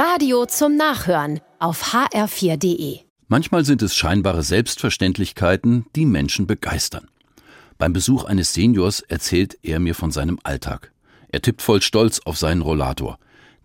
Radio 0.00 0.46
zum 0.46 0.76
Nachhören 0.76 1.40
auf 1.58 1.92
hr4.de. 1.92 3.00
Manchmal 3.26 3.64
sind 3.64 3.82
es 3.82 3.96
scheinbare 3.96 4.44
Selbstverständlichkeiten, 4.44 5.86
die 5.96 6.06
Menschen 6.06 6.46
begeistern. 6.46 7.08
Beim 7.78 7.92
Besuch 7.92 8.22
eines 8.22 8.54
Seniors 8.54 9.00
erzählt 9.00 9.58
er 9.64 9.80
mir 9.80 9.96
von 9.96 10.12
seinem 10.12 10.38
Alltag. 10.44 10.92
Er 11.30 11.42
tippt 11.42 11.62
voll 11.62 11.82
Stolz 11.82 12.20
auf 12.20 12.38
seinen 12.38 12.62
Rollator. 12.62 13.18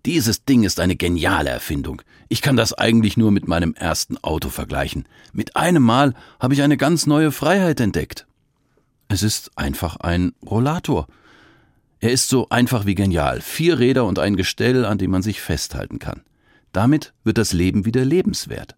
Dieses 0.08 0.44
Ding 0.44 0.64
ist 0.64 0.80
eine 0.80 0.96
geniale 0.96 1.52
Erfindung. 1.52 2.02
Ich 2.30 2.42
kann 2.42 2.58
das 2.58 2.74
eigentlich 2.74 3.16
nur 3.16 3.30
mit 3.30 3.48
meinem 3.48 3.76
ersten 3.76 4.18
Auto 4.18 4.50
vergleichen. 4.50 5.08
Mit 5.34 5.56
einem 5.56 5.84
Mal 5.84 6.16
habe 6.40 6.56
ich 6.56 6.64
eine 6.64 6.78
ganz 6.78 7.06
neue 7.06 7.32
Freiheit 7.32 7.80
entdeckt. 7.80 8.26
Es 9.08 9.22
ist 9.22 9.52
einfach 9.56 9.98
ein 9.98 10.34
Rollator. 10.44 11.06
Er 12.04 12.12
ist 12.12 12.28
so 12.28 12.50
einfach 12.50 12.86
wie 12.86 12.96
genial. 12.96 13.40
Vier 13.40 13.80
Räder 13.80 14.04
und 14.04 14.20
ein 14.20 14.36
Gestell, 14.36 14.84
an 14.84 14.98
dem 14.98 15.10
man 15.10 15.22
sich 15.22 15.40
festhalten 15.40 16.00
kann. 16.00 16.22
Damit 16.74 17.14
wird 17.24 17.38
das 17.38 17.54
Leben 17.54 17.86
wieder 17.86 18.04
lebenswert. 18.04 18.76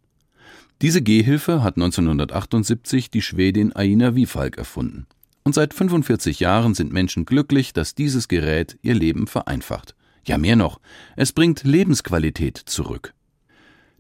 Diese 0.84 1.02
Gehhilfe 1.02 1.64
hat 1.64 1.76
1978 1.76 3.10
die 3.10 3.24
Schwedin 3.24 3.76
Aina 3.76 4.16
Wifalk 4.16 4.60
erfunden. 4.60 5.08
Und 5.44 5.56
seit 5.56 5.74
45 5.74 6.40
Jahren 6.40 6.76
sind 6.76 6.94
Menschen 6.94 7.26
glücklich, 7.26 7.74
dass 7.74 7.96
dieses 7.96 8.28
Gerät 8.28 8.78
ihr 8.84 8.94
Leben 8.94 9.26
vereinfacht. 9.26 9.96
Ja, 10.28 10.38
mehr 10.38 10.56
noch, 10.56 10.80
es 11.16 11.32
bringt 11.32 11.64
Lebensqualität 11.64 12.58
zurück. 12.58 13.16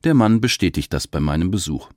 Der 0.04 0.14
Mann 0.14 0.40
bestätigt 0.40 0.94
das 0.94 1.08
bei 1.08 1.20
meinem 1.20 1.50
Besuch. 1.50 1.90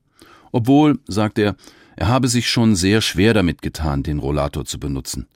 Obwohl, 0.50 0.98
sagt 1.06 1.38
er, 1.38 1.56
er 1.94 2.08
habe 2.08 2.28
sich 2.28 2.48
schon 2.48 2.74
sehr 2.74 3.02
schwer 3.02 3.34
damit 3.34 3.60
getan, 3.60 4.02
den 4.02 4.18
Rollator 4.18 4.64
zu 4.64 4.80
benutzen. 4.80 5.26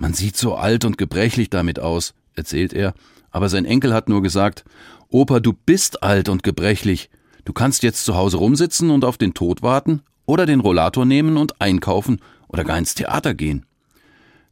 Man 0.00 0.14
sieht 0.14 0.34
so 0.38 0.54
alt 0.54 0.86
und 0.86 0.96
gebrechlich 0.96 1.50
damit 1.50 1.78
aus, 1.78 2.14
erzählt 2.34 2.72
er, 2.72 2.94
aber 3.30 3.50
sein 3.50 3.66
Enkel 3.66 3.92
hat 3.92 4.08
nur 4.08 4.22
gesagt, 4.22 4.64
Opa, 5.10 5.40
du 5.40 5.52
bist 5.52 6.02
alt 6.02 6.30
und 6.30 6.42
gebrechlich. 6.42 7.10
Du 7.44 7.52
kannst 7.52 7.82
jetzt 7.82 8.06
zu 8.06 8.14
Hause 8.14 8.38
rumsitzen 8.38 8.88
und 8.88 9.04
auf 9.04 9.18
den 9.18 9.34
Tod 9.34 9.60
warten 9.60 10.00
oder 10.24 10.46
den 10.46 10.60
Rollator 10.60 11.04
nehmen 11.04 11.36
und 11.36 11.60
einkaufen 11.60 12.22
oder 12.48 12.64
gar 12.64 12.78
ins 12.78 12.94
Theater 12.94 13.34
gehen. 13.34 13.66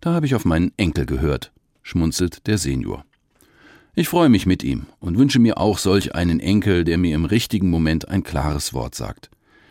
Da 0.02 0.12
habe 0.12 0.26
ich 0.26 0.34
auf 0.34 0.44
meinen 0.44 0.72
Enkel 0.76 1.06
gehört, 1.06 1.50
schmunzelt 1.82 2.46
der 2.46 2.58
Senior. 2.58 3.06
Ich 3.94 4.10
freue 4.10 4.28
mich 4.28 4.44
mit 4.44 4.62
ihm 4.62 4.84
und 5.00 5.16
wünsche 5.16 5.38
mir 5.38 5.56
auch 5.56 5.78
solch 5.78 6.14
einen 6.14 6.40
Enkel, 6.40 6.84
der 6.84 6.98
mir 6.98 7.14
im 7.14 7.24
richtigen 7.24 7.70
Moment 7.70 8.06
ein 8.06 8.22
klares 8.22 8.74
Wort 8.74 8.94
sagt. 8.94 9.30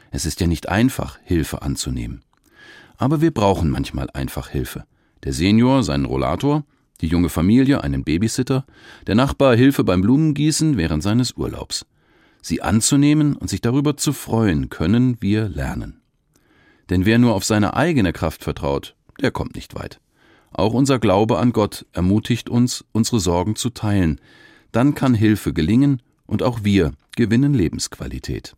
Es 0.09 0.25
ist 0.25 0.41
ja 0.41 0.47
nicht 0.47 0.69
einfach, 0.69 1.19
Hilfe 1.23 1.61
anzunehmen. 1.61 2.23
Aber 2.97 3.21
wir 3.21 3.31
brauchen 3.31 3.69
manchmal 3.69 4.09
einfach 4.09 4.49
Hilfe 4.49 4.85
der 5.23 5.33
Senior 5.33 5.83
seinen 5.83 6.05
Rollator, 6.05 6.63
die 7.01 7.07
junge 7.07 7.29
Familie 7.29 7.83
einen 7.83 8.03
Babysitter, 8.03 8.65
der 9.05 9.15
Nachbar 9.15 9.55
Hilfe 9.55 9.83
beim 9.83 10.01
Blumengießen 10.01 10.77
während 10.77 11.03
seines 11.03 11.33
Urlaubs. 11.37 11.85
Sie 12.41 12.61
anzunehmen 12.61 13.35
und 13.35 13.49
sich 13.49 13.61
darüber 13.61 13.97
zu 13.97 14.13
freuen, 14.13 14.69
können 14.69 15.17
wir 15.21 15.49
lernen. 15.49 16.01
Denn 16.89 17.05
wer 17.05 17.19
nur 17.19 17.33
auf 17.33 17.43
seine 17.43 17.75
eigene 17.75 18.13
Kraft 18.13 18.43
vertraut, 18.43 18.95
der 19.21 19.31
kommt 19.31 19.55
nicht 19.55 19.75
weit. 19.75 19.99
Auch 20.51 20.73
unser 20.73 20.99
Glaube 20.99 21.37
an 21.37 21.51
Gott 21.51 21.85
ermutigt 21.93 22.49
uns, 22.49 22.85
unsere 22.93 23.19
Sorgen 23.19 23.55
zu 23.55 23.69
teilen. 23.69 24.19
Dann 24.71 24.95
kann 24.95 25.13
Hilfe 25.13 25.53
gelingen 25.53 26.01
und 26.25 26.43
auch 26.43 26.63
wir 26.63 26.93
gewinnen 27.15 27.53
Lebensqualität. 27.53 28.57